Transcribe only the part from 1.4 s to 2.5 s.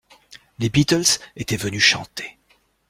venus chanter.